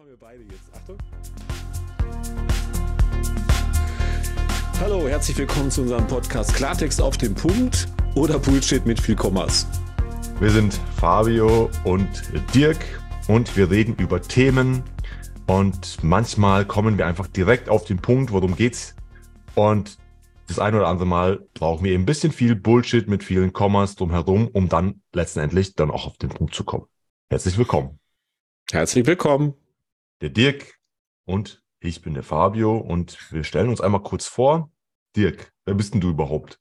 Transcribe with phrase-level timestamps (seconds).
[0.00, 0.72] Machen wir beide jetzt.
[0.74, 0.96] Achtung.
[4.80, 9.66] Hallo, herzlich willkommen zu unserem Podcast Klartext auf den Punkt oder Bullshit mit viel Kommas.
[10.38, 12.08] Wir sind Fabio und
[12.54, 12.78] Dirk
[13.28, 14.82] und wir reden über Themen
[15.46, 18.94] und manchmal kommen wir einfach direkt auf den Punkt, worum geht's.
[19.54, 19.98] Und
[20.46, 23.96] das ein oder andere Mal brauchen wir eben ein bisschen viel Bullshit mit vielen Kommas
[23.96, 26.86] drumherum, um dann letztendlich dann auch auf den Punkt zu kommen.
[27.28, 27.98] Herzlich willkommen.
[28.72, 29.59] Herzlich willkommen.
[30.20, 30.74] Der Dirk
[31.24, 34.70] und ich bin der Fabio und wir stellen uns einmal kurz vor.
[35.16, 36.60] Dirk, wer bist denn du überhaupt?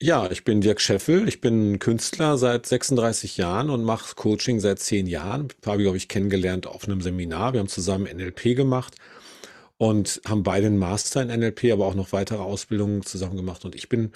[0.00, 1.26] Ja, ich bin Dirk Scheffel.
[1.26, 5.48] Ich bin Künstler seit 36 Jahren und mache Coaching seit 10 Jahren.
[5.62, 7.54] Fabio habe ich kennengelernt auf einem Seminar.
[7.54, 8.94] Wir haben zusammen NLP gemacht
[9.78, 13.64] und haben beide einen Master in NLP, aber auch noch weitere Ausbildungen zusammen gemacht.
[13.64, 14.12] Und ich bin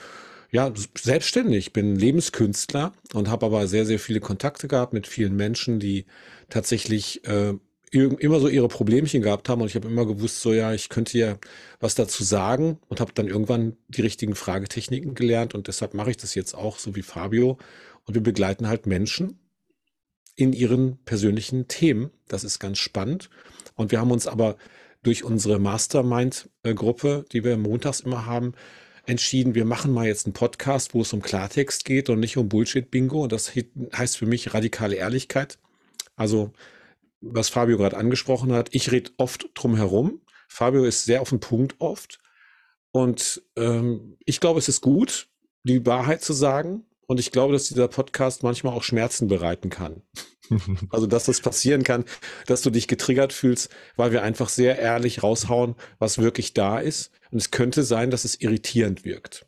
[0.52, 5.80] ja selbstständig, bin Lebenskünstler und habe aber sehr, sehr viele Kontakte gehabt mit vielen Menschen,
[5.80, 6.06] die
[6.50, 7.54] tatsächlich äh,
[7.90, 11.18] immer so ihre Problemchen gehabt haben und ich habe immer gewusst, so ja, ich könnte
[11.18, 11.38] ja
[11.80, 16.16] was dazu sagen und habe dann irgendwann die richtigen Fragetechniken gelernt und deshalb mache ich
[16.16, 17.58] das jetzt auch so wie Fabio
[18.04, 19.40] und wir begleiten halt Menschen
[20.36, 22.10] in ihren persönlichen Themen.
[22.28, 23.28] Das ist ganz spannend
[23.74, 24.56] und wir haben uns aber
[25.02, 28.52] durch unsere Mastermind-Gruppe, die wir montags immer haben,
[29.06, 32.48] entschieden, wir machen mal jetzt einen Podcast, wo es um Klartext geht und nicht um
[32.48, 33.22] Bullshit-Bingo.
[33.22, 35.58] Und das heißt für mich radikale Ehrlichkeit.
[36.16, 36.52] Also
[37.20, 40.20] was Fabio gerade angesprochen hat, ich rede oft drum herum.
[40.48, 42.20] Fabio ist sehr auf den Punkt oft.
[42.92, 45.28] Und ähm, ich glaube, es ist gut,
[45.62, 46.84] die Wahrheit zu sagen.
[47.06, 50.02] Und ich glaube, dass dieser Podcast manchmal auch Schmerzen bereiten kann.
[50.90, 52.04] also, dass das passieren kann,
[52.46, 57.10] dass du dich getriggert fühlst, weil wir einfach sehr ehrlich raushauen, was wirklich da ist.
[57.30, 59.46] Und es könnte sein, dass es irritierend wirkt.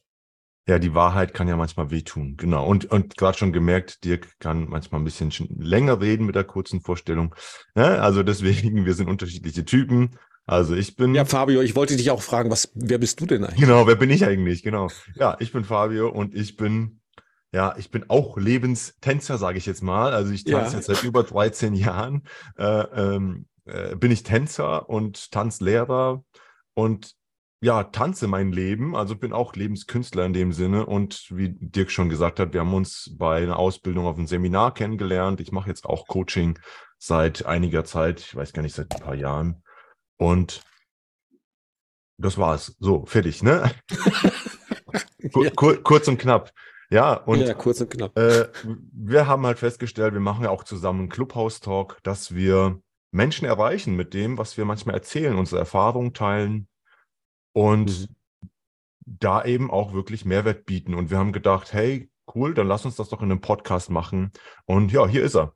[0.68, 2.64] Ja, die Wahrheit kann ja manchmal wehtun, genau.
[2.64, 6.80] Und, und gerade schon gemerkt, Dirk kann manchmal ein bisschen länger reden mit der kurzen
[6.80, 7.34] Vorstellung.
[7.74, 8.02] Ja, ne?
[8.02, 10.16] also deswegen, wir sind unterschiedliche Typen.
[10.46, 11.14] Also ich bin.
[11.14, 13.60] Ja, Fabio, ich wollte dich auch fragen, was, wer bist du denn eigentlich?
[13.60, 14.62] Genau, wer bin ich eigentlich?
[14.62, 14.88] Genau.
[15.14, 17.00] Ja, ich bin Fabio und ich bin,
[17.52, 20.12] ja, ich bin auch Lebenstänzer, sage ich jetzt mal.
[20.12, 20.78] Also ich tanze ja.
[20.78, 22.22] jetzt seit über 13 Jahren.
[22.56, 26.24] Äh, ähm, äh, bin ich Tänzer und Tanzlehrer
[26.74, 27.14] und
[27.62, 30.84] ja, tanze mein Leben, also bin auch Lebenskünstler in dem Sinne.
[30.84, 34.74] Und wie Dirk schon gesagt hat, wir haben uns bei einer Ausbildung auf einem Seminar
[34.74, 35.40] kennengelernt.
[35.40, 36.58] Ich mache jetzt auch Coaching
[36.98, 39.62] seit einiger Zeit, ich weiß gar nicht, seit ein paar Jahren.
[40.18, 40.64] Und
[42.18, 42.76] das war's.
[42.80, 43.70] So, fertig, ne?
[45.32, 46.50] Kur kur kurz und knapp.
[46.90, 48.18] Ja, und ja, kurz und knapp.
[48.18, 48.48] Äh,
[48.92, 52.80] wir haben halt festgestellt, wir machen ja auch zusammen einen Clubhouse-Talk, dass wir
[53.12, 56.66] Menschen erreichen mit dem, was wir manchmal erzählen, unsere Erfahrungen teilen
[57.52, 58.48] und mhm.
[59.04, 60.94] da eben auch wirklich Mehrwert bieten.
[60.94, 64.32] Und wir haben gedacht, hey, cool, dann lass uns das doch in einem Podcast machen.
[64.64, 65.54] Und ja, hier ist er,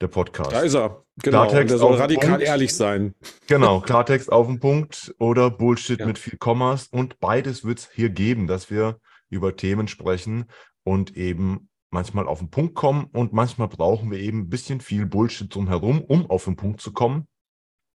[0.00, 0.52] der Podcast.
[0.52, 1.42] Da ist er, genau.
[1.42, 2.44] Klartext der soll radikal Punkt.
[2.44, 3.14] ehrlich sein.
[3.46, 6.06] Genau, Klartext auf den Punkt oder Bullshit ja.
[6.06, 6.88] mit viel Kommas.
[6.88, 8.98] Und beides wird es hier geben, dass wir
[9.30, 10.46] über Themen sprechen
[10.84, 15.06] und eben manchmal auf den Punkt kommen und manchmal brauchen wir eben ein bisschen viel
[15.06, 17.28] Bullshit drumherum, um auf den Punkt zu kommen.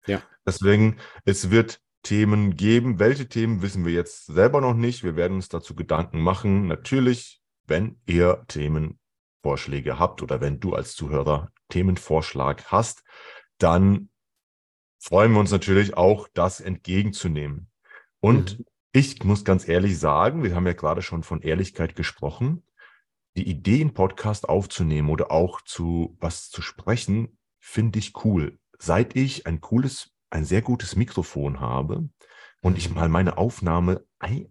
[0.07, 0.23] Ja.
[0.47, 2.99] Deswegen, es wird Themen geben.
[2.99, 5.05] Welche Themen wissen wir jetzt selber noch nicht.
[5.05, 6.67] Wir werden uns dazu Gedanken machen.
[6.67, 13.05] Natürlich, wenn ihr Themenvorschläge habt oder wenn du als Zuhörer Themenvorschlag hast,
[13.59, 14.11] dann
[14.99, 17.71] freuen wir uns natürlich auch, das entgegenzunehmen.
[18.21, 18.65] Und mhm.
[18.93, 22.63] ich muss ganz ehrlich sagen, wir haben ja gerade schon von Ehrlichkeit gesprochen.
[23.37, 28.59] Die Idee, einen Podcast aufzunehmen oder auch zu was zu sprechen, finde ich cool.
[28.79, 32.09] Seit ich ein cooles ein sehr gutes Mikrofon habe
[32.63, 32.97] und ich mhm.
[32.97, 34.05] mal meine Aufnahme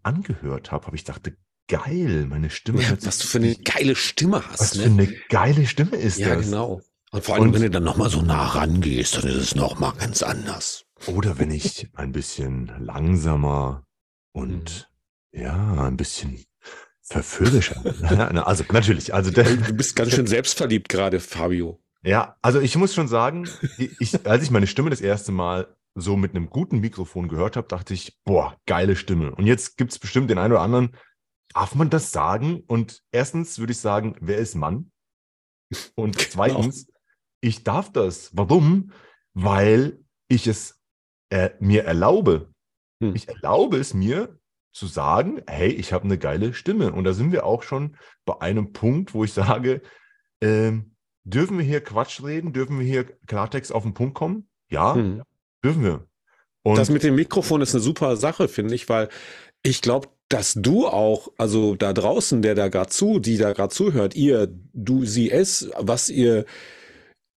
[0.03, 1.37] angehört habe, habe ich dachte,
[1.67, 2.81] geil, meine Stimme.
[2.81, 4.59] Ja, was du für eine geile Stimme hast.
[4.59, 4.83] Was ne?
[4.83, 6.45] für eine geile Stimme ist ja, das.
[6.45, 6.81] Ja, genau.
[7.11, 9.93] Und vor allem, und, wenn du dann nochmal so nah rangehst, dann ist es nochmal
[9.93, 10.85] ganz anders.
[11.07, 13.85] Oder wenn ich ein bisschen langsamer
[14.33, 14.89] und
[15.31, 15.41] mhm.
[15.41, 16.45] ja, ein bisschen
[17.01, 17.83] verführerischer.
[18.45, 21.81] also natürlich, also der, du bist ganz schön selbstverliebt gerade, Fabio.
[22.03, 23.47] Ja, also ich muss schon sagen,
[23.77, 27.67] ich, als ich meine Stimme das erste Mal so mit einem guten Mikrofon gehört habe,
[27.67, 29.35] dachte ich, boah, geile Stimme.
[29.35, 30.95] Und jetzt gibt es bestimmt den einen oder anderen,
[31.53, 32.63] darf man das sagen?
[32.67, 34.91] Und erstens würde ich sagen, wer ist Mann?
[35.95, 36.29] Und genau.
[36.29, 36.97] zweitens, genau.
[37.41, 38.35] ich darf das.
[38.35, 38.93] Warum?
[39.33, 40.79] Weil ich es
[41.29, 42.53] äh, mir erlaube.
[43.03, 43.15] Hm.
[43.15, 44.39] Ich erlaube es mir
[44.73, 46.93] zu sagen, hey, ich habe eine geile Stimme.
[46.93, 49.81] Und da sind wir auch schon bei einem Punkt, wo ich sage,
[50.41, 50.90] ähm,
[51.23, 52.53] Dürfen wir hier Quatsch reden?
[52.53, 54.47] Dürfen wir hier Klartext auf den Punkt kommen?
[54.69, 55.21] Ja, hm.
[55.63, 56.07] dürfen wir.
[56.63, 59.09] Und das mit dem Mikrofon ist eine super Sache, finde ich, weil
[59.63, 63.73] ich glaube, dass du auch, also da draußen, der da gerade zu, die da gerade
[63.73, 66.45] zuhört, ihr, du, sie, es, was ihr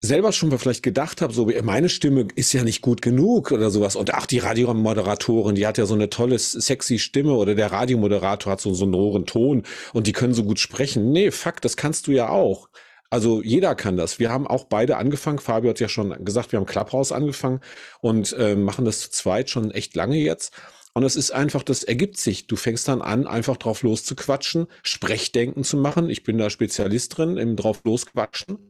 [0.01, 3.69] selber schon mal vielleicht gedacht habe, so meine Stimme ist ja nicht gut genug oder
[3.71, 3.95] sowas.
[3.95, 8.53] Und ach, die Radiomoderatorin, die hat ja so eine tolle, sexy Stimme oder der Radiomoderator
[8.53, 11.11] hat so einen sonoren Ton und die können so gut sprechen.
[11.11, 12.69] Nee, fuck, das kannst du ja auch.
[13.15, 14.19] Also jeder kann das.
[14.19, 15.39] Wir haben auch beide angefangen.
[15.39, 17.61] Fabio hat ja schon gesagt, wir haben Clubhouse angefangen
[18.01, 20.53] und äh, machen das zu zweit schon echt lange jetzt.
[20.93, 22.47] Und es ist einfach, das ergibt sich.
[22.47, 26.09] Du fängst dann an, einfach drauf loszuquatschen, Sprechdenken zu machen.
[26.09, 28.69] Ich bin da Spezialist drin, im drauf losquatschen.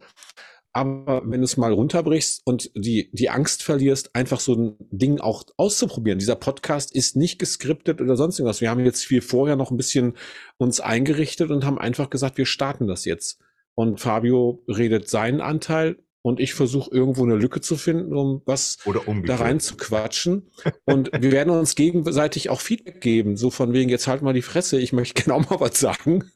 [0.74, 5.20] Aber wenn du es mal runterbrichst und die, die Angst verlierst, einfach so ein Ding
[5.20, 6.20] auch auszuprobieren.
[6.20, 8.62] Dieser Podcast ist nicht geskriptet oder sonst irgendwas.
[8.62, 10.14] Wir haben jetzt viel vorher noch ein bisschen
[10.58, 13.40] uns eingerichtet und haben einfach gesagt, wir starten das jetzt.
[13.76, 18.80] Und Fabio redet seinen Anteil und ich versuche irgendwo eine Lücke zu finden, um was
[19.26, 20.50] da rein zu quatschen.
[20.86, 24.42] Und wir werden uns gegenseitig auch Feedback geben, so von wegen, jetzt halt mal die
[24.42, 26.32] Fresse, ich möchte genau mal was sagen.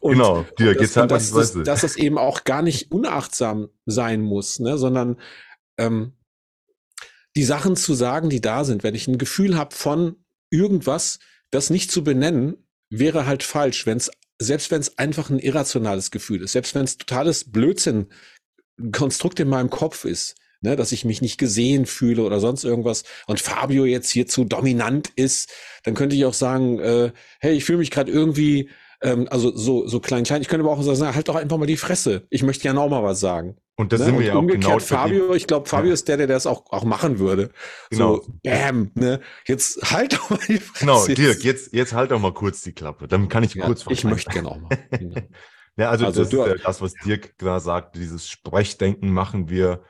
[0.00, 4.22] Und, genau, dir geht's halt dass, dass, dass das eben auch gar nicht unachtsam sein
[4.22, 5.20] muss, ne, sondern
[5.76, 6.14] ähm,
[7.36, 10.16] die Sachen zu sagen, die da sind, wenn ich ein Gefühl habe von
[10.50, 11.18] irgendwas,
[11.50, 16.10] das nicht zu benennen, wäre halt falsch, wenn es selbst wenn es einfach ein irrationales
[16.10, 18.06] Gefühl ist, selbst wenn es totales Blödsinn
[18.92, 23.04] Konstrukt in meinem Kopf ist, ne, dass ich mich nicht gesehen fühle oder sonst irgendwas
[23.26, 25.50] und Fabio jetzt hier zu dominant ist,
[25.84, 28.70] dann könnte ich auch sagen, äh, hey, ich fühle mich gerade irgendwie
[29.00, 30.42] ähm, also so, so klein, klein.
[30.42, 32.26] Ich könnte aber auch sagen, halt doch einfach mal die Fresse.
[32.30, 33.56] Ich möchte gerne auch mal was sagen.
[33.76, 34.06] Und das ne?
[34.06, 34.78] sind wir ja auch genau.
[34.80, 35.94] Fabio, ich glaube, Fabio ja.
[35.94, 37.50] ist der, der das auch, auch machen würde.
[37.90, 38.16] Genau.
[38.16, 39.20] So, bam, ne?
[39.46, 40.84] Jetzt halt doch mal die Fresse.
[40.84, 43.06] Genau, Dirk, jetzt, jetzt halt doch mal kurz die Klappe.
[43.06, 44.70] Dann kann ich ja, kurz Ich möchte gerne auch mal.
[45.76, 49.84] ja, also, also das du, das, was Dirk da sagt, dieses Sprechdenken machen wir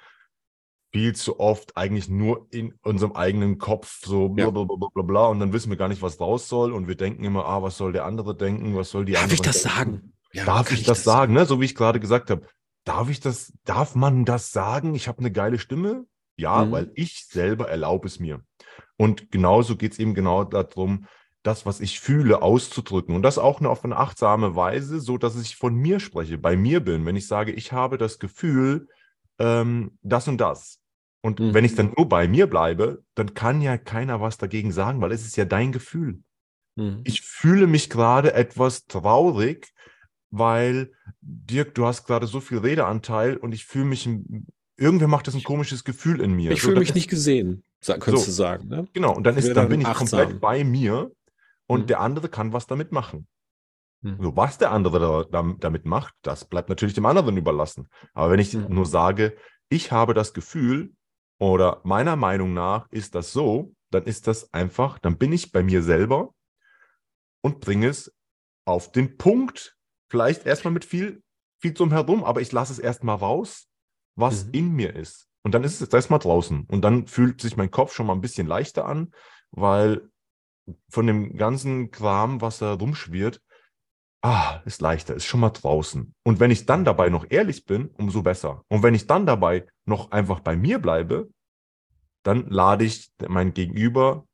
[0.93, 5.27] viel zu oft eigentlich nur in unserem eigenen Kopf so bla, bla, bla, bla, bla,
[5.27, 7.77] und dann wissen wir gar nicht, was raus soll und wir denken immer, ah, was
[7.77, 9.77] soll der andere denken, was soll die Darf ich das denken?
[9.77, 10.13] sagen?
[10.33, 11.45] Ja, darf ich, ich das, das sagen, ne?
[11.47, 12.47] so wie ich gerade gesagt habe.
[12.85, 14.95] Darf ich das, darf man das sagen?
[14.95, 16.07] Ich habe eine geile Stimme?
[16.37, 16.73] Ja, mhm.
[16.73, 18.43] weil ich selber erlaube es mir.
[18.97, 21.07] Und genauso geht es eben genau darum,
[21.43, 23.15] das, was ich fühle, auszudrücken.
[23.15, 26.57] Und das auch nur auf eine achtsame Weise, so dass ich von mir spreche, bei
[26.57, 27.05] mir bin.
[27.07, 28.89] Wenn ich sage, ich habe das Gefühl,
[29.39, 30.78] ähm, das und das.
[31.21, 31.55] Und mhm.
[31.55, 35.13] wenn ich dann nur bei mir bleibe, dann kann ja keiner was dagegen sagen, weil
[35.13, 36.21] es ist ja dein Gefühl.
[36.77, 37.01] Mhm.
[37.05, 39.73] Ich fühle mich gerade etwas traurig,
[40.31, 44.09] weil Dirk, du hast gerade so viel Redeanteil und ich fühle mich,
[44.77, 46.53] irgendwer macht das ein komisches Gefühl in mir.
[46.53, 48.69] Ich fühle mich nicht gesehen, könntest so, du sagen.
[48.69, 48.87] Ne?
[48.93, 50.21] Genau, und dann, ist, dann bin ich achtsam.
[50.21, 51.11] komplett bei mir
[51.67, 51.87] und mhm.
[51.89, 53.27] der andere kann was damit machen.
[54.03, 54.19] Mhm.
[54.21, 57.89] So, was der andere da, damit macht, das bleibt natürlich dem anderen überlassen.
[58.15, 58.67] Aber wenn ich mhm.
[58.69, 59.37] nur sage,
[59.69, 60.93] ich habe das Gefühl,
[61.39, 65.63] oder meiner Meinung nach ist das so, dann ist das einfach, dann bin ich bei
[65.63, 66.35] mir selber
[67.43, 68.15] und bringe es
[68.65, 69.77] auf den Punkt.
[70.11, 71.23] Vielleicht erstmal mit viel,
[71.61, 73.69] viel zum Herum, aber ich lasse es erstmal raus,
[74.17, 74.53] was mhm.
[74.53, 75.29] in mir ist.
[75.43, 76.67] Und dann ist es erstmal draußen.
[76.69, 79.13] Und dann fühlt sich mein Kopf schon mal ein bisschen leichter an,
[79.51, 80.11] weil
[80.91, 83.41] von dem ganzen Kram, was da rumschwirrt,
[84.23, 86.15] ah, ist leichter, ist schon mal draußen.
[86.25, 88.63] Und wenn ich dann dabei noch ehrlich bin, umso besser.
[88.69, 91.31] Und wenn ich dann dabei noch einfach bei mir bleibe,
[92.23, 94.27] dann lade ich mein Gegenüber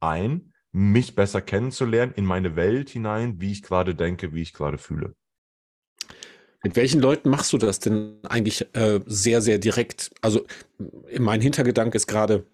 [0.00, 4.78] ein, mich besser kennenzulernen, in meine Welt hinein, wie ich gerade denke, wie ich gerade
[4.78, 5.14] fühle.
[6.62, 10.10] Mit welchen Leuten machst du das denn eigentlich äh, sehr, sehr direkt?
[10.22, 10.46] Also
[11.18, 12.46] mein Hintergedanke ist gerade,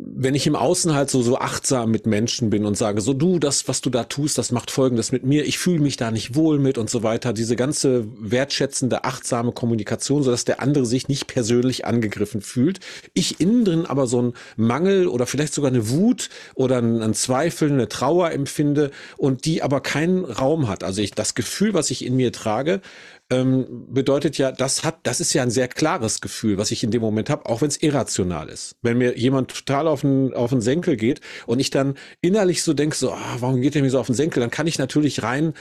[0.00, 3.40] wenn ich im Außen halt so, so achtsam mit Menschen bin und sage, so du,
[3.40, 6.36] das, was du da tust, das macht Folgendes mit mir, ich fühle mich da nicht
[6.36, 11.08] wohl mit und so weiter, diese ganze wertschätzende, achtsame Kommunikation, so dass der andere sich
[11.08, 12.78] nicht persönlich angegriffen fühlt.
[13.12, 17.72] Ich innen drin aber so einen Mangel oder vielleicht sogar eine Wut oder einen Zweifel,
[17.72, 20.84] eine Trauer empfinde und die aber keinen Raum hat.
[20.84, 22.82] Also ich, das Gefühl, was ich in mir trage,
[23.30, 26.90] ähm, bedeutet ja, das hat, das ist ja ein sehr klares Gefühl, was ich in
[26.90, 28.76] dem Moment habe, auch wenn es irrational ist.
[28.80, 32.72] Wenn mir jemand total auf den, auf den Senkel geht und ich dann innerlich so
[32.72, 35.22] denke, so, ah, warum geht der mir so auf den Senkel, dann kann ich natürlich
[35.22, 35.52] rein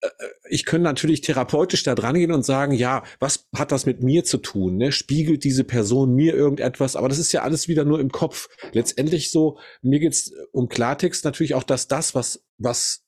[0.00, 0.08] äh,
[0.48, 4.22] ich könnte natürlich therapeutisch da dran gehen und sagen, ja, was hat das mit mir
[4.24, 4.76] zu tun?
[4.76, 4.92] Ne?
[4.92, 6.94] Spiegelt diese Person mir irgendetwas?
[6.94, 8.48] Aber das ist ja alles wieder nur im Kopf.
[8.72, 13.01] Letztendlich so, mir geht's um Klartext natürlich auch, dass das, was, was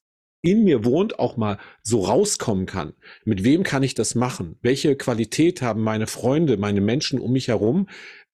[0.45, 2.93] in mir wohnt, auch mal so rauskommen kann.
[3.25, 4.57] Mit wem kann ich das machen?
[4.61, 7.89] Welche Qualität haben meine Freunde, meine Menschen um mich herum?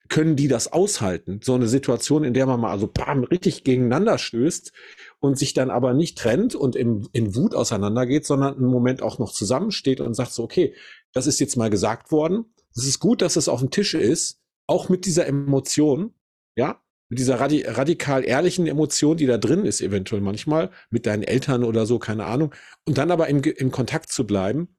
[0.08, 1.38] Können die das aushalten?
[1.40, 4.72] So eine Situation, in der man mal also bam, richtig gegeneinander stößt
[5.20, 9.20] und sich dann aber nicht trennt und im, in Wut auseinandergeht, sondern einen Moment auch
[9.20, 10.74] noch zusammensteht und sagt so, okay,
[11.12, 12.46] das ist jetzt mal gesagt worden.
[12.74, 16.12] Es ist gut, dass es auf dem Tisch ist, auch mit dieser Emotion,
[16.56, 16.79] ja,
[17.10, 21.64] mit dieser radi radikal ehrlichen Emotion, die da drin ist, eventuell manchmal, mit deinen Eltern
[21.64, 22.54] oder so, keine Ahnung,
[22.86, 24.76] und dann aber im, im Kontakt zu bleiben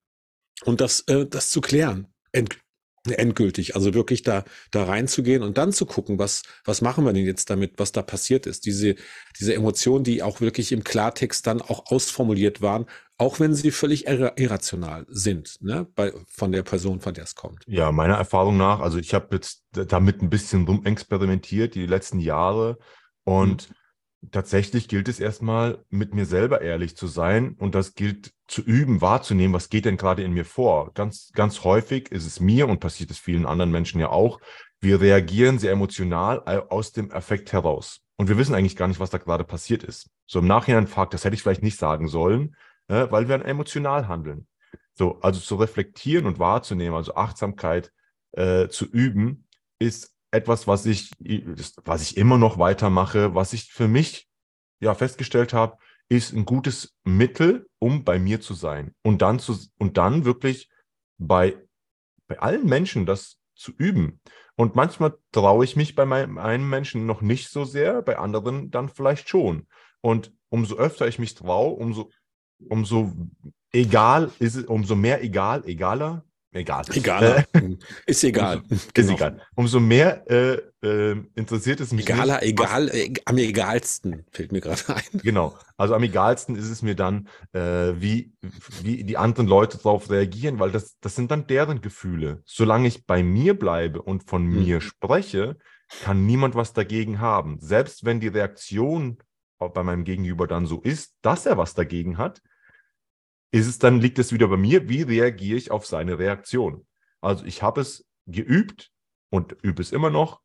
[0.64, 2.08] und das, äh, das zu klären.
[2.32, 2.58] End,
[3.10, 3.76] endgültig.
[3.76, 7.50] Also wirklich da, da reinzugehen und dann zu gucken, was, was machen wir denn jetzt
[7.50, 8.66] damit, was da passiert ist.
[8.66, 8.96] Diese,
[9.40, 12.86] diese Emotionen, die auch wirklich im Klartext dann auch ausformuliert waren,
[13.18, 17.64] auch wenn sie völlig irrational sind, ne, bei, von der Person, von der es kommt.
[17.68, 22.80] Ja, meiner Erfahrung nach, also ich habe jetzt damit ein bisschen rumexperimentiert die letzten Jahre
[23.24, 23.76] und mhm
[24.30, 29.02] tatsächlich gilt es erstmal, mit mir selber ehrlich zu sein und das gilt zu üben,
[29.02, 30.94] wahrzunehmen, was geht denn gerade in mir vor.
[30.94, 34.40] Ganz, ganz häufig ist es mir und passiert es vielen anderen Menschen ja auch.
[34.80, 38.02] Wir reagieren sehr emotional aus dem Effekt heraus.
[38.18, 40.10] Und wir wissen eigentlich gar nicht, was da gerade passiert ist.
[40.28, 42.56] So im Nachhinein fragt, das hätte ich vielleicht nicht sagen sollen,
[42.88, 44.48] äh, weil wir emotional handeln.
[44.94, 47.92] So, also zu reflektieren und wahrzunehmen, also Achtsamkeit
[48.34, 49.48] äh, zu üben,
[49.80, 51.12] ist etwas, was ich,
[51.84, 54.28] was ich immer noch weitermache, was ich für mich
[54.80, 55.78] ja festgestellt habe,
[56.10, 60.70] ist ein gutes Mittel, um bei mir zu sein und dann zu und dann wirklich
[61.18, 61.58] bei
[62.28, 64.22] bei allen Menschen das zu üben.
[64.56, 68.72] Und manchmal traue ich mich bei meinem, einem Menschen noch nicht so sehr, bei anderen
[68.72, 69.68] dann vielleicht schon.
[70.00, 72.10] Und umso öfter ich mich traue, umso
[72.70, 73.12] umso
[73.72, 76.24] egal ist es, umso mehr egal, egaler
[76.54, 76.84] Egal.
[76.94, 77.46] Egal.
[77.54, 78.62] Äh, ist egal.
[78.70, 79.08] Umso, genau.
[79.08, 79.42] Ist egal.
[79.56, 82.10] Umso mehr äh, äh, interessiert es mich.
[82.10, 85.22] Egaler, nicht, egal, äh, am egalsten fällt mir gerade ein.
[85.22, 85.58] Genau.
[85.78, 88.34] Also am egalsten ist es mir dann, äh, wie,
[88.82, 92.42] wie die anderen Leute darauf reagieren, weil das, das sind dann deren Gefühle.
[92.46, 94.64] Solange ich bei mir bleibe und von mhm.
[94.64, 95.58] mir spreche,
[96.04, 97.60] kann niemand was dagegen haben.
[97.62, 99.18] Selbst wenn die Reaktion
[99.58, 102.42] bei meinem Gegenüber dann so ist, dass er was dagegen hat,
[103.52, 106.86] ist es dann, liegt es wieder bei mir, wie reagiere ich auf seine Reaktion?
[107.20, 108.92] Also ich habe es geübt
[109.30, 110.42] und übe es immer noch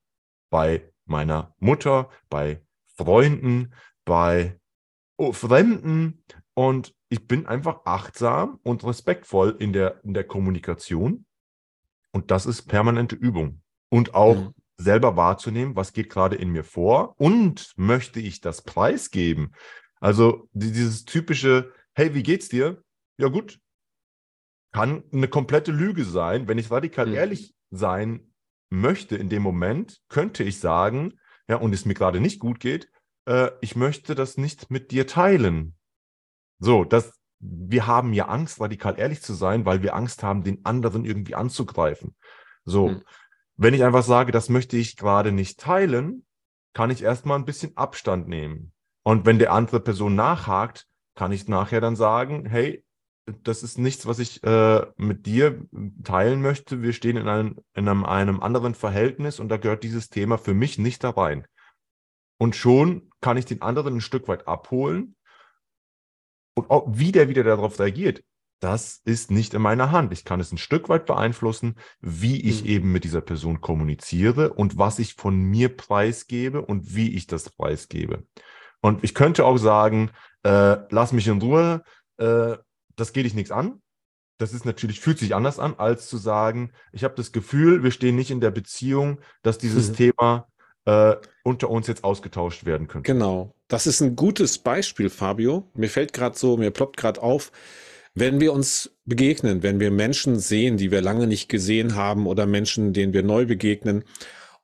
[0.51, 2.63] bei meiner Mutter, bei
[2.97, 3.73] Freunden,
[4.05, 4.59] bei
[5.17, 6.23] oh, Fremden
[6.55, 11.27] und ich bin einfach achtsam und respektvoll in der, in der Kommunikation
[12.13, 14.55] und das ist permanente Übung und auch mhm.
[14.77, 19.55] selber wahrzunehmen, was geht gerade in mir vor und möchte ich das preisgeben?
[20.01, 22.83] Also dieses typische, hey, wie geht's dir?
[23.19, 23.61] Ja gut,
[24.73, 26.49] kann eine komplette Lüge sein.
[26.49, 27.15] Wenn ich radikal mhm.
[27.15, 28.33] ehrlich sein
[28.69, 31.19] möchte in dem Moment, könnte ich sagen,
[31.49, 32.91] ja, und es mir gerade nicht gut geht,
[33.27, 35.77] äh, ich möchte das nicht mit dir teilen.
[36.59, 40.65] So, das, wir haben ja Angst, radikal ehrlich zu sein, weil wir Angst haben, den
[40.65, 42.17] anderen irgendwie anzugreifen.
[42.65, 43.03] So, mhm.
[43.57, 46.27] wenn ich einfach sage, das möchte ich gerade nicht teilen,
[46.75, 48.73] kann ich erstmal ein bisschen Abstand nehmen.
[49.03, 52.85] Und wenn der andere Person nachhakt, kann ich nachher dann sagen, hey,
[53.43, 55.61] das ist nichts, was ich äh, mit dir
[56.05, 56.83] teilen möchte.
[56.83, 60.55] Wir stehen in einem, in einem, einem anderen Verhältnis und da gehört dieses Thema für
[60.55, 61.47] mich nicht da rein.
[62.39, 65.17] Und schon kann ich den anderen ein Stück weit abholen.
[66.55, 68.23] Und auch wie der wieder darauf reagiert,
[68.61, 70.13] das ist nicht in meiner Hand.
[70.13, 72.69] Ich kann es ein Stück weit beeinflussen, wie ich mhm.
[72.69, 77.51] eben mit dieser Person kommuniziere und was ich von mir preisgebe und wie ich das
[77.51, 78.25] preisgebe.
[78.81, 80.11] Und ich könnte auch sagen,
[80.45, 81.83] äh, lass mich in Ruhe,
[82.19, 82.57] äh,
[82.97, 83.81] das geht dich nichts an.
[84.39, 87.91] Das ist natürlich, fühlt sich anders an, als zu sagen, ich habe das Gefühl, wir
[87.91, 89.95] stehen nicht in der Beziehung, dass dieses mhm.
[89.95, 90.49] Thema
[90.85, 93.11] äh, unter uns jetzt ausgetauscht werden könnte.
[93.11, 93.55] Genau.
[93.69, 95.71] Das ist ein gutes Beispiel, Fabio.
[95.75, 97.51] Mir fällt gerade so, mir ploppt gerade auf,
[98.15, 102.47] wenn wir uns begegnen, wenn wir Menschen sehen, die wir lange nicht gesehen haben oder
[102.47, 104.05] Menschen, denen wir neu begegnen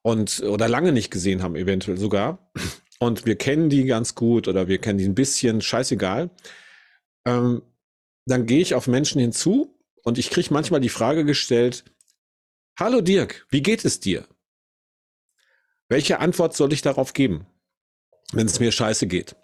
[0.02, 2.50] und oder lange nicht gesehen haben, eventuell sogar,
[2.98, 6.30] und wir kennen die ganz gut oder wir kennen die ein bisschen, scheißegal.
[7.26, 7.62] Ähm,
[8.26, 11.84] dann gehe ich auf Menschen hinzu und ich kriege manchmal die Frage gestellt,
[12.78, 14.26] Hallo Dirk, wie geht es dir?
[15.88, 17.46] Welche Antwort soll ich darauf geben,
[18.32, 19.36] wenn es mir scheiße geht?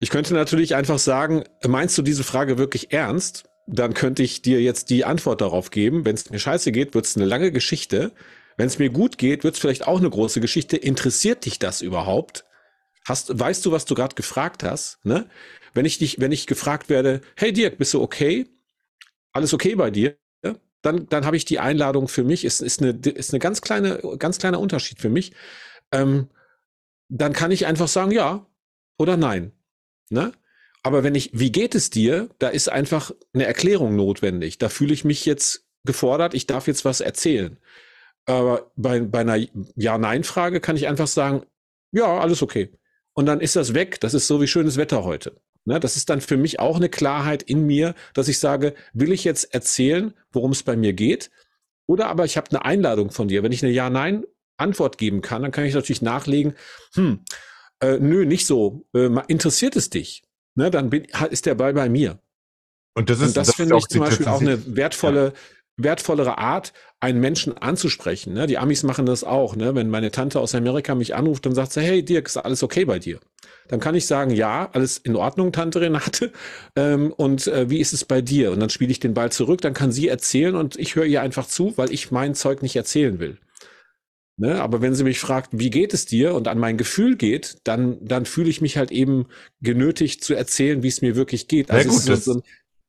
[0.00, 3.44] Ich könnte natürlich einfach sagen, meinst du diese Frage wirklich ernst?
[3.66, 6.04] Dann könnte ich dir jetzt die Antwort darauf geben.
[6.04, 8.12] Wenn es mir scheiße geht, wird es eine lange Geschichte.
[8.56, 10.76] Wenn es mir gut geht, wird es vielleicht auch eine große Geschichte.
[10.76, 12.44] Interessiert dich das überhaupt?
[13.06, 15.04] Hast, weißt du, was du gerade gefragt hast?
[15.04, 15.26] Ne?
[15.74, 18.46] Wenn ich dich, wenn ich gefragt werde, hey Dirk, bist du okay?
[19.32, 20.16] Alles okay bei dir?
[20.82, 24.00] Dann, dann habe ich die Einladung für mich, ist, ist, eine, ist eine ganz kleine,
[24.18, 25.32] ganz kleiner Unterschied für mich.
[25.92, 26.28] Ähm,
[27.08, 28.46] dann kann ich einfach sagen, ja
[28.98, 29.52] oder nein.
[30.10, 30.32] Ne?
[30.82, 32.28] Aber wenn ich, wie geht es dir?
[32.38, 34.58] Da ist einfach eine Erklärung notwendig.
[34.58, 37.58] Da fühle ich mich jetzt gefordert, ich darf jetzt was erzählen.
[38.24, 39.38] Aber bei, bei einer
[39.76, 41.44] Ja-Nein-Frage kann ich einfach sagen,
[41.92, 42.72] ja, alles okay.
[43.14, 44.00] Und dann ist das weg.
[44.00, 45.40] Das ist so wie schönes Wetter heute.
[45.64, 49.12] Ne, das ist dann für mich auch eine Klarheit in mir, dass ich sage, will
[49.12, 51.30] ich jetzt erzählen, worum es bei mir geht?
[51.86, 53.42] Oder aber ich habe eine Einladung von dir.
[53.42, 56.54] Wenn ich eine Ja-Nein-Antwort geben kann, dann kann ich natürlich nachlegen,
[56.94, 57.24] hm,
[57.80, 58.86] äh, nö, nicht so.
[58.94, 60.22] Äh, interessiert es dich?
[60.54, 62.18] Ne, dann bin, ist der Ball bei mir.
[62.94, 65.84] Und das ist, Und das, das finde ich zum Beispiel auch eine wertvolle, ja.
[65.84, 68.34] wertvollere Art, einen Menschen anzusprechen.
[68.34, 68.46] Ne?
[68.46, 69.56] Die Amis machen das auch.
[69.56, 69.74] Ne?
[69.74, 72.84] Wenn meine Tante aus Amerika mich anruft, dann sagt sie, hey Dirk, ist alles okay
[72.84, 73.20] bei dir?
[73.68, 76.32] Dann kann ich sagen, ja, alles in Ordnung, Tante Renate.
[76.74, 78.52] Ähm, und äh, wie ist es bei dir?
[78.52, 81.20] Und dann spiele ich den Ball zurück, dann kann sie erzählen und ich höre ihr
[81.20, 83.38] einfach zu, weil ich mein Zeug nicht erzählen will.
[84.38, 84.62] Ne?
[84.62, 87.98] Aber wenn sie mich fragt, wie geht es dir und an mein Gefühl geht, dann,
[88.00, 89.26] dann fühle ich mich halt eben
[89.60, 91.70] genötigt zu erzählen, wie es mir wirklich geht.
[91.70, 92.42] Also ja, gut, so, so ein,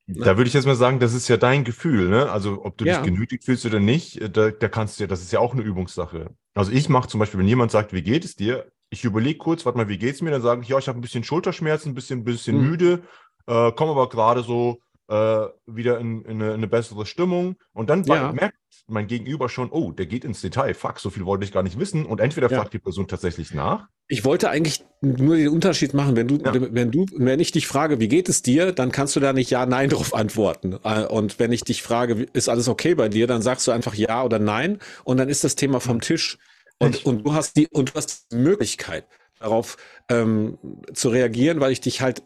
[0.06, 0.26] Ne?
[0.26, 2.30] Da würde ich jetzt mal sagen, das ist ja dein Gefühl, ne?
[2.30, 3.02] Also ob du ja.
[3.02, 5.54] dich genötigt fühlst oder nicht, äh, da, da kannst du ja, das ist ja auch
[5.54, 6.32] eine Übungssache.
[6.54, 9.66] Also ich mache zum Beispiel, wenn jemand sagt, wie geht es dir, ich überlege kurz,
[9.66, 10.32] warte mal, wie geht es mir?
[10.32, 12.70] Dann sage ich, ja, ich habe ein bisschen Schulterschmerzen, ein bisschen, bisschen mhm.
[12.70, 13.04] müde,
[13.48, 17.56] äh, komme aber gerade so äh, wieder in, in, eine, in, eine, bessere Stimmung.
[17.74, 18.32] Und dann ja.
[18.32, 18.56] merkt
[18.88, 20.74] mein Gegenüber schon, oh, der geht ins Detail.
[20.74, 22.06] Fuck, so viel wollte ich gar nicht wissen.
[22.06, 22.60] Und entweder ja.
[22.60, 23.88] fragt die Person tatsächlich nach.
[24.08, 26.16] Ich wollte eigentlich nur den Unterschied machen.
[26.16, 26.54] Wenn du, ja.
[26.54, 29.50] wenn du, wenn ich dich frage, wie geht es dir, dann kannst du da nicht
[29.50, 30.78] Ja, Nein drauf antworten.
[30.84, 33.96] Äh, und wenn ich dich frage, ist alles okay bei dir, dann sagst du einfach
[33.96, 34.80] Ja oder Nein.
[35.04, 36.38] Und dann ist das Thema vom Tisch.
[36.80, 39.08] Und, und du hast die, und du hast die Möglichkeit,
[39.40, 39.78] darauf
[40.10, 40.58] ähm,
[40.94, 42.24] zu reagieren, weil ich dich halt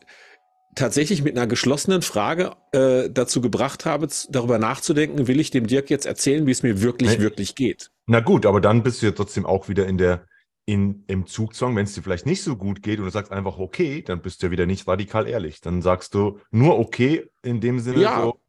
[0.77, 5.89] tatsächlich mit einer geschlossenen Frage äh, dazu gebracht habe, darüber nachzudenken, will ich dem Dirk
[5.89, 7.20] jetzt erzählen, wie es mir wirklich, nee.
[7.20, 7.92] wirklich geht.
[8.06, 10.25] Na gut, aber dann bist du ja trotzdem auch wieder in der,
[10.66, 13.58] in, im Zugzwang, wenn es dir vielleicht nicht so gut geht und du sagst einfach
[13.58, 15.62] okay, dann bist du ja wieder nicht radikal ehrlich.
[15.62, 18.01] Dann sagst du nur okay in dem Sinne.
[18.01, 18.39] Ja, so,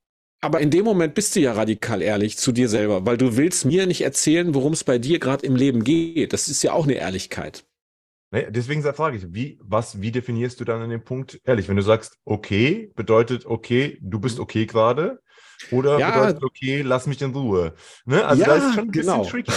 [0.40, 3.64] aber in dem Moment bist du ja radikal ehrlich zu dir selber, weil du willst
[3.64, 6.32] mir nicht erzählen, worum es bei dir gerade im Leben geht.
[6.32, 7.64] Das ist ja auch eine Ehrlichkeit.
[8.30, 11.68] Nee, deswegen frage ich, wie, was, wie definierst du dann an dem Punkt ehrlich?
[11.68, 14.42] Wenn du sagst, okay, bedeutet okay, du bist mhm.
[14.42, 15.20] okay gerade,
[15.70, 17.74] oder ja, bedeutet okay, lass mich in Ruhe.
[18.04, 18.24] Ne?
[18.24, 19.24] Also ja, da ist schon ein bisschen genau.
[19.24, 19.52] tricky.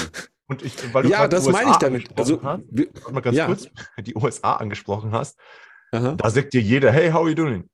[0.47, 2.19] Und ich, weil du ja, das USA meine ich damit.
[2.19, 2.63] Also, hast,
[3.11, 3.45] mal ganz ja.
[3.45, 3.69] kurz,
[3.99, 5.37] die USA angesprochen hast,
[5.91, 6.15] Aha.
[6.15, 7.69] da sagt dir jeder, hey, how are you doing?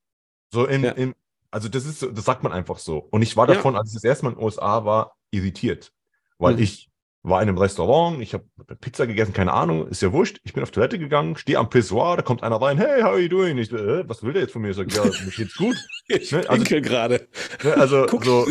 [0.52, 0.92] So in, ja.
[0.92, 1.16] in
[1.52, 3.00] also das ist, das sagt man einfach so.
[3.12, 5.92] Und ich war davon, als ich das erste Mal in den USA war, irritiert,
[6.38, 6.62] weil mhm.
[6.62, 6.90] ich
[7.24, 8.46] war in einem Restaurant, ich habe
[8.80, 10.40] Pizza gegessen, keine Ahnung, ist ja wurscht.
[10.44, 13.20] Ich bin auf Toilette gegangen, stehe am Pissoir, da kommt einer rein, hey, how are
[13.20, 13.58] you doing?
[13.58, 14.70] Ich, äh, was will der jetzt von mir?
[14.70, 15.76] Ich sage, ja, mir geht's gut.
[16.08, 16.44] ich ne?
[16.48, 17.28] also, gerade.
[17.64, 18.46] Ne, also Guck, so,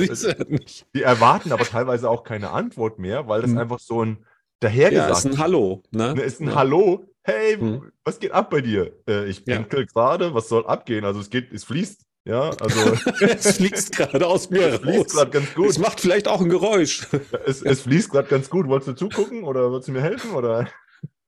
[0.94, 3.58] die erwarten aber teilweise auch keine Antwort mehr, weil das hm.
[3.58, 4.26] einfach so ein
[4.60, 5.26] dahergesagt ja, ist.
[5.26, 5.82] ein Hallo.
[5.90, 6.14] Ne?
[6.14, 6.54] ne ist ein ja.
[6.54, 7.04] Hallo.
[7.22, 7.92] Hey, hm.
[8.04, 8.92] was geht ab bei dir?
[9.08, 9.86] Äh, ich pinkel ja.
[9.86, 11.04] gerade, was soll abgehen?
[11.04, 12.92] Also es geht, es fließt ja, also.
[13.20, 15.70] es fließt gerade aus mir es fließt gerade ganz gut.
[15.70, 17.06] Es macht vielleicht auch ein Geräusch.
[17.46, 18.66] es, es fließt gerade ganz gut.
[18.66, 20.32] Wolltest du zugucken oder würdest du mir helfen?
[20.32, 20.68] Oder?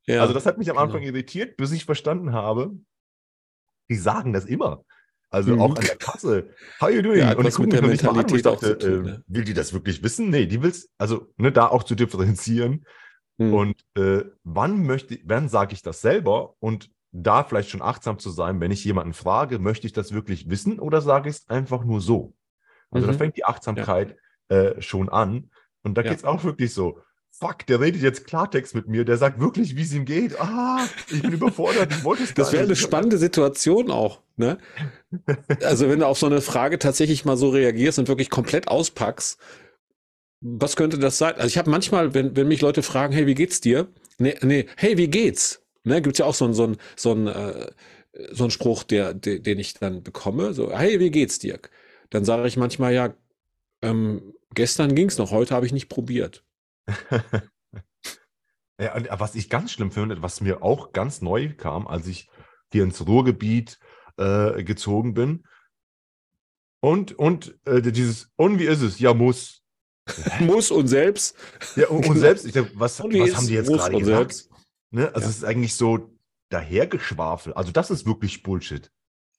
[0.06, 1.14] Ja, also, das hat mich am Anfang genau.
[1.14, 2.72] irritiert, bis ich verstanden habe,
[3.88, 4.84] die sagen das immer.
[5.30, 5.60] Also mhm.
[5.60, 6.50] auch an der Kasse.
[6.80, 7.18] How you doing?
[7.18, 9.24] Ja, und ich gucke mir mich mal an, ich dachte, tun, äh, ne?
[9.26, 10.30] will die das wirklich wissen?
[10.30, 12.86] Nee, die will es, also ne, da auch zu differenzieren.
[13.36, 13.54] Mhm.
[13.54, 16.54] Und äh, wann möchte, wann sage ich das selber?
[16.58, 20.50] Und da vielleicht schon achtsam zu sein, wenn ich jemanden frage, möchte ich das wirklich
[20.50, 22.34] wissen oder sage ich es einfach nur so?
[22.90, 23.12] Also mhm.
[23.12, 24.16] da fängt die Achtsamkeit
[24.50, 24.56] ja.
[24.56, 25.50] äh, schon an.
[25.82, 26.10] Und da ja.
[26.10, 29.76] geht es auch wirklich so, fuck, der redet jetzt Klartext mit mir, der sagt wirklich,
[29.76, 30.38] wie es ihm geht.
[30.40, 34.20] Ah, ich bin überfordert, ich wollte es Das wäre eine spannende Situation auch.
[34.36, 34.58] Ne?
[35.62, 39.38] Also wenn du auf so eine Frage tatsächlich mal so reagierst und wirklich komplett auspackst,
[40.40, 41.34] was könnte das sein?
[41.34, 43.88] Also ich habe manchmal, wenn, wenn mich Leute fragen, hey, wie geht's dir?
[44.18, 45.64] Nee, nee, hey, wie geht's?
[45.84, 47.70] Ne, gibt ja auch so einen so ein, so ein, äh,
[48.32, 50.52] so ein Spruch, der, der, den ich dann bekomme.
[50.52, 51.70] So, hey, wie geht's, Dirk?
[52.10, 53.14] Dann sage ich manchmal, ja,
[53.82, 56.44] ähm, gestern ging's noch, heute habe ich nicht probiert.
[58.80, 62.28] ja, und was ich ganz schlimm finde, was mir auch ganz neu kam, als ich
[62.72, 63.78] hier ins Ruhrgebiet
[64.16, 65.44] äh, gezogen bin.
[66.80, 68.98] Und, und äh, dieses, und wie ist es?
[68.98, 69.62] Ja, muss.
[70.40, 71.36] muss und selbst.
[71.76, 72.46] Ja, und, und selbst.
[72.46, 74.04] Ich dachte, was, was haben die jetzt gerade gesagt?
[74.04, 74.47] Selbst?
[74.90, 75.08] Ne?
[75.14, 75.30] Also ja.
[75.30, 76.10] es ist eigentlich so
[76.50, 77.52] dahergeschwafel.
[77.54, 78.90] Also das ist wirklich Bullshit.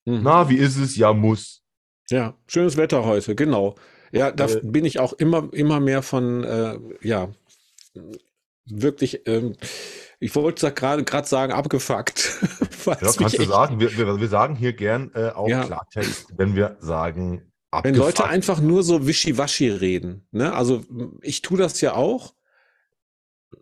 [0.06, 0.22] Mhm.
[0.24, 0.96] Na, wie ist es?
[0.96, 1.64] Ja, muss.
[2.10, 3.76] Ja, schönes Wetter heute, genau.
[4.12, 7.30] Ja, da äh, bin ich auch immer, immer mehr von, äh, ja,
[8.66, 9.56] wirklich, ähm,
[10.20, 12.40] ich wollte gerade gerade sagen, abgefuckt.
[12.86, 13.80] ja, kannst du sagen.
[13.80, 15.64] Wir, wir, wir, sagen hier gern äh, auch ja.
[15.64, 17.86] Klartext, wenn wir sagen, abgefuckt.
[17.86, 20.28] Wenn Leute einfach nur so wischiwaschi reden.
[20.32, 20.54] Ne?
[20.54, 20.84] Also
[21.22, 22.34] ich tue das ja auch.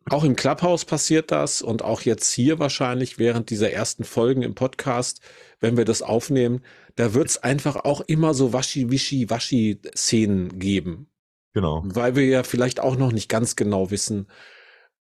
[0.10, 4.56] Auch im Clubhouse passiert das und auch jetzt hier wahrscheinlich während dieser ersten Folgen im
[4.56, 5.22] Podcast,
[5.60, 6.64] wenn wir das aufnehmen,
[6.96, 11.10] da wird es einfach auch immer so waschi-wischi-waschi-Szenen geben.
[11.54, 11.84] Genau.
[11.86, 14.28] Weil wir ja vielleicht auch noch nicht ganz genau wissen,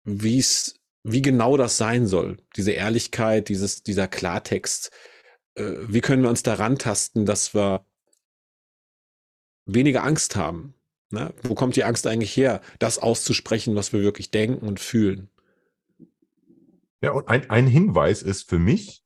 [0.04, 2.38] wie es, wie genau das sein soll.
[2.56, 4.90] Diese Ehrlichkeit, dieses, dieser Klartext.
[5.54, 7.86] Äh, wie können wir uns daran tasten, dass wir
[9.64, 10.74] weniger Angst haben?
[11.10, 11.34] Ne?
[11.42, 15.28] Wo kommt die Angst eigentlich her, das auszusprechen, was wir wirklich denken und fühlen?
[17.02, 19.02] Ja, und ein, ein Hinweis ist für mich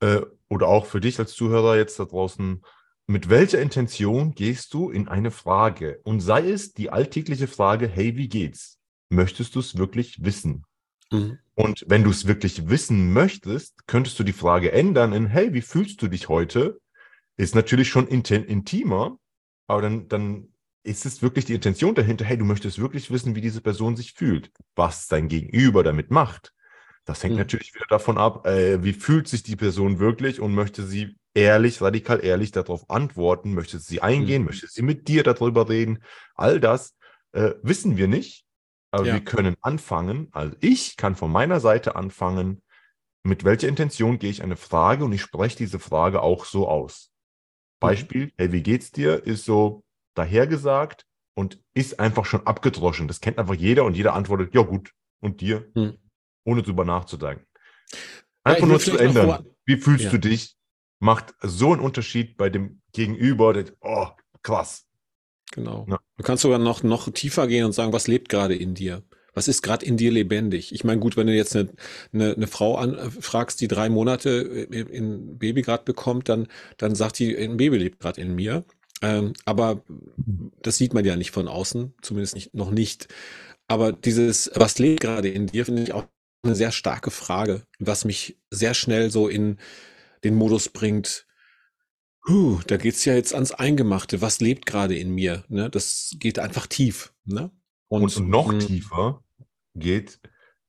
[0.00, 2.62] äh, oder auch für dich als Zuhörer jetzt da draußen,
[3.06, 6.00] mit welcher Intention gehst du in eine Frage?
[6.04, 8.78] Und sei es die alltägliche Frage, hey, wie geht's?
[9.10, 10.64] Möchtest du es wirklich wissen?
[11.12, 11.38] Mhm.
[11.54, 15.60] Und wenn du es wirklich wissen möchtest, könntest du die Frage ändern in, hey, wie
[15.60, 16.80] fühlst du dich heute?
[17.36, 19.18] Ist natürlich schon intimer,
[19.66, 20.53] aber dann, dann
[20.84, 24.12] ist es wirklich die Intention dahinter, hey, du möchtest wirklich wissen, wie diese Person sich
[24.12, 26.52] fühlt, was dein Gegenüber damit macht.
[27.06, 27.40] Das hängt mhm.
[27.40, 31.80] natürlich wieder davon ab, äh, wie fühlt sich die Person wirklich und möchte sie ehrlich,
[31.82, 34.48] radikal ehrlich darauf antworten, möchte sie eingehen, mhm.
[34.48, 36.02] möchte sie mit dir darüber reden.
[36.34, 36.96] All das
[37.32, 38.44] äh, wissen wir nicht,
[38.90, 39.14] aber ja.
[39.14, 42.62] wir können anfangen, also ich kann von meiner Seite anfangen,
[43.22, 47.10] mit welcher Intention gehe ich eine Frage und ich spreche diese Frage auch so aus.
[47.10, 47.86] Mhm.
[47.86, 48.32] Beispiel, mhm.
[48.36, 49.24] hey, wie geht's dir?
[49.24, 49.83] Ist so
[50.14, 53.08] dahergesagt und ist einfach schon abgedroschen.
[53.08, 55.70] Das kennt einfach jeder und jeder antwortet, ja gut, und dir?
[55.74, 55.98] Mhm
[56.44, 57.46] ohne drüber nachzudenken.
[58.44, 59.46] Einfach ja, nur zu ändern.
[59.64, 60.10] Wie fühlst ja.
[60.10, 60.56] du dich?
[61.00, 63.52] Macht so einen Unterschied bei dem Gegenüber.
[63.52, 64.08] Der, oh,
[64.42, 64.86] krass.
[65.52, 65.86] Genau.
[65.88, 65.98] Ja.
[66.16, 69.02] Du kannst sogar noch, noch tiefer gehen und sagen, was lebt gerade in dir?
[69.34, 70.72] Was ist gerade in dir lebendig?
[70.72, 71.70] Ich meine, gut, wenn du jetzt eine,
[72.12, 76.46] eine, eine Frau anfragst, die drei Monate ein Baby gerade bekommt, dann,
[76.76, 78.64] dann sagt die, ein Baby lebt gerade in mir.
[79.02, 79.82] Ähm, aber
[80.62, 83.08] das sieht man ja nicht von außen, zumindest nicht, noch nicht.
[83.66, 86.06] Aber dieses, was lebt gerade in dir, finde ich auch
[86.42, 89.58] eine sehr starke Frage, was mich sehr schnell so in
[90.22, 91.26] den Modus bringt.
[92.26, 94.20] Huh, da geht's ja jetzt ans Eingemachte.
[94.20, 95.44] Was lebt gerade in mir?
[95.48, 95.68] Ne?
[95.70, 97.12] Das geht einfach tief.
[97.24, 97.50] Ne?
[97.88, 98.60] Und, und noch hm.
[98.60, 99.22] tiefer
[99.74, 100.20] geht,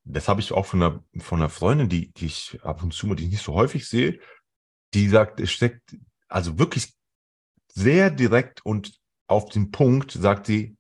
[0.03, 3.07] das habe ich auch von einer, von einer Freundin, die, die ich ab und zu
[3.07, 4.19] mal, die ich nicht so häufig sehe,
[4.93, 6.93] die sagt, es steckt, also wirklich
[7.75, 10.77] sehr direkt und auf den Punkt, sagt sie,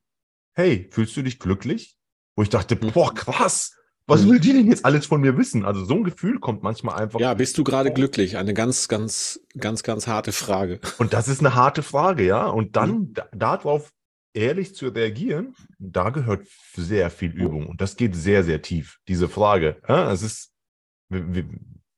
[0.53, 1.97] hey, fühlst du dich glücklich?
[2.35, 2.91] Wo ich dachte, hm.
[2.91, 3.75] boah, krass,
[4.07, 5.65] was will die denn jetzt alles von mir wissen?
[5.65, 7.19] Also so ein Gefühl kommt manchmal einfach.
[7.19, 8.37] Ja, bist du gerade glücklich?
[8.37, 10.79] Eine ganz, ganz, ganz, ganz harte Frage.
[10.99, 12.45] Und das ist eine harte Frage, ja.
[12.45, 13.13] Und dann mhm.
[13.31, 13.91] darauf
[14.33, 17.65] ehrlich zu reagieren, da gehört sehr viel Übung.
[17.67, 19.77] Und das geht sehr, sehr tief, diese Frage.
[19.87, 20.51] Ja, es ist,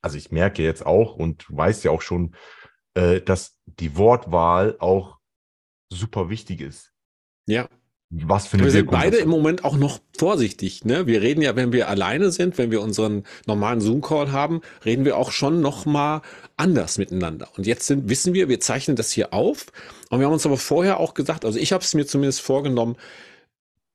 [0.02, 2.36] also ich merke jetzt auch und weiß ja auch schon,
[2.98, 5.20] äh, dass die Wortwahl auch
[5.90, 6.94] super wichtig ist.
[7.48, 7.70] Ja
[8.10, 10.86] was für eine Wir sind beide im Moment auch noch vorsichtig.
[10.86, 11.08] Ne?
[11.08, 15.18] Wir reden ja, wenn wir alleine sind, wenn wir unseren normalen Zoom-Call haben, reden wir
[15.18, 16.22] auch schon noch mal
[16.56, 17.50] anders miteinander.
[17.58, 19.68] Und jetzt sind, wissen wir, wir zeichnen das hier auf.
[20.10, 22.96] Und wir haben uns aber vorher auch gesagt, also ich habe es mir zumindest vorgenommen,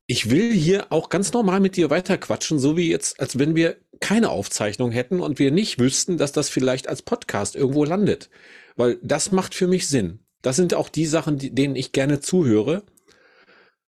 [0.06, 3.76] ich will hier auch ganz normal mit dir weiterquatschen, so wie jetzt, als wenn wir
[4.00, 8.28] keine Aufzeichnung hätten und wir nicht wüssten, dass das vielleicht als Podcast irgendwo landet.
[8.82, 10.18] Weil das macht für mich Sinn.
[10.42, 12.82] Das sind auch die Sachen, die, denen ich gerne zuhöre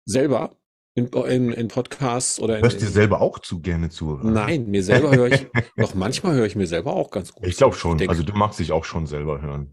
[0.04, 0.56] selber
[0.96, 4.18] in, in, in Podcasts oder in, Hörst du dir selber auch zu gerne zu?
[4.24, 7.46] Nein, mir selber höre ich, doch manchmal höre ich mir selber auch ganz gut.
[7.46, 8.00] Ich glaube schon.
[8.00, 9.72] Ich also du magst dich auch schon selber hören.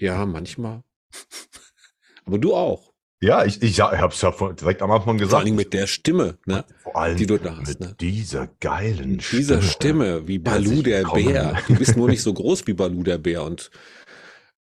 [0.00, 0.82] Ja, manchmal.
[2.24, 2.92] Aber du auch.
[3.20, 5.42] Ja, ich, ich ja, habe es ja direkt am Anfang gesagt.
[5.42, 6.64] Vor allem mit der Stimme, ne?
[6.82, 7.68] Vor allem die du da hast.
[7.68, 7.94] Mit ne?
[8.00, 11.56] dieser geilen mit Dieser Stimme, wie Balu der Bär.
[11.68, 13.70] Du bist nur nicht so groß wie Balu der Bär und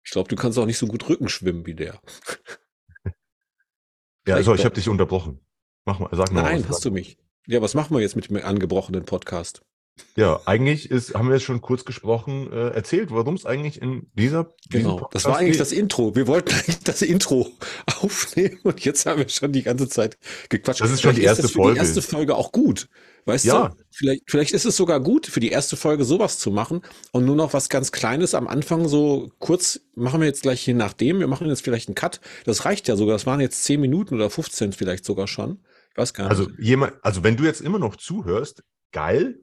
[0.07, 2.01] ich glaube, du kannst auch nicht so gut Rücken schwimmen wie der.
[4.29, 5.38] Ja, also ich habe dich unterbrochen.
[5.85, 6.42] Mach mal, sag mal.
[6.42, 7.16] Nein, hast du mich.
[7.47, 9.62] Ja, was machen wir jetzt mit dem angebrochenen Podcast?
[10.16, 14.11] Ja, eigentlich ist, haben wir es schon kurz gesprochen, äh, erzählt, warum es eigentlich in
[14.14, 14.53] dieser.
[14.69, 15.61] Genau, das war eigentlich geht.
[15.61, 16.16] das Intro.
[16.16, 17.53] Wir wollten eigentlich das Intro
[18.01, 20.81] aufnehmen und jetzt haben wir schon die ganze Zeit gequatscht.
[20.81, 21.75] Das ist schon die erste ist Folge.
[21.75, 22.88] Die erste Folge auch gut.
[23.27, 23.69] Weißt ja.
[23.69, 27.25] du, vielleicht, vielleicht ist es sogar gut, für die erste Folge sowas zu machen und
[27.25, 31.19] nur noch was ganz Kleines am Anfang so kurz, machen wir jetzt gleich je nachdem,
[31.19, 32.21] wir machen jetzt vielleicht einen Cut.
[32.45, 35.59] Das reicht ja sogar, das waren jetzt 10 Minuten oder 15 vielleicht sogar schon.
[35.91, 36.39] Ich weiß gar nicht.
[36.39, 38.62] Also, jemand, also wenn du jetzt immer noch zuhörst,
[38.93, 39.41] geil.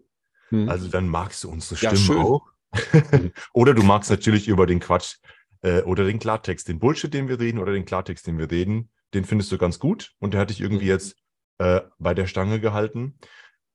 [0.48, 0.70] Hm.
[0.70, 2.48] Also dann magst du unsere Stimme ja, auch.
[3.54, 5.18] oder du magst natürlich über den Quatsch
[5.62, 8.90] äh, oder den Klartext, den Bullshit, den wir reden oder den Klartext, den wir reden,
[9.14, 10.92] den findest du ganz gut und der hat dich irgendwie hm.
[10.92, 11.18] jetzt
[11.58, 13.20] äh, bei der Stange gehalten.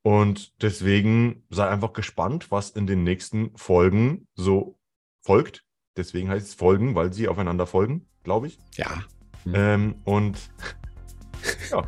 [0.01, 4.79] Und deswegen sei einfach gespannt, was in den nächsten Folgen so
[5.21, 5.65] folgt.
[5.97, 8.59] Deswegen heißt es Folgen, weil sie aufeinander folgen, glaube ich.
[8.75, 9.03] Ja.
[9.43, 9.53] Mhm.
[9.55, 10.37] Ähm, und
[11.71, 11.83] ja,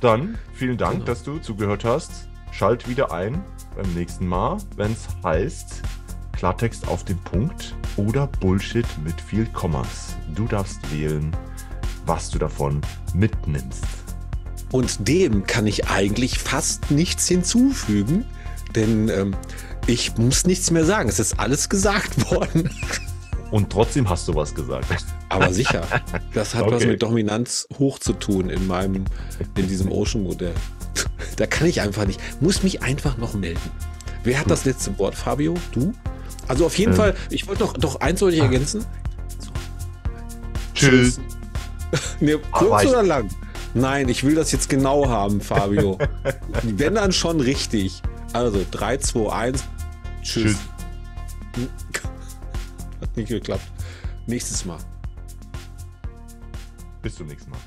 [0.00, 1.04] dann vielen Dank, genau.
[1.06, 2.28] dass du zugehört hast.
[2.52, 3.44] Schalt wieder ein
[3.76, 5.82] beim nächsten Mal, wenn es heißt
[6.32, 10.16] Klartext auf den Punkt oder Bullshit mit viel Kommas.
[10.34, 11.36] Du darfst wählen,
[12.06, 12.80] was du davon
[13.14, 13.99] mitnimmst.
[14.72, 18.24] Und dem kann ich eigentlich fast nichts hinzufügen,
[18.74, 19.34] denn ähm,
[19.86, 21.08] ich muss nichts mehr sagen.
[21.08, 22.70] Es ist alles gesagt worden.
[23.50, 24.86] Und trotzdem hast du was gesagt.
[25.28, 25.82] Aber sicher.
[26.34, 26.74] Das hat okay.
[26.74, 29.04] was mit Dominanz hoch zu tun in meinem,
[29.56, 30.54] in diesem Ocean-Modell.
[31.36, 32.20] Da kann ich einfach nicht.
[32.42, 33.70] Muss mich einfach noch melden.
[34.24, 35.14] Wer hat das letzte Wort?
[35.14, 35.54] Fabio?
[35.72, 35.94] Du?
[36.48, 36.96] Also auf jeden ähm.
[36.96, 38.84] Fall, ich wollte noch, doch eins wollte ich ergänzen.
[40.74, 41.20] Tschüss.
[42.20, 43.30] nee, kurz oder lang?
[43.74, 45.98] Nein, ich will das jetzt genau haben, Fabio.
[46.62, 48.02] Wenn dann schon richtig.
[48.32, 49.64] Also 3, 2, 1.
[50.22, 50.56] Tschüss.
[51.54, 51.70] Tschüss.
[53.00, 53.64] Hat nicht geklappt.
[54.26, 54.78] Nächstes Mal.
[57.02, 57.58] Bis zum nächsten Mal.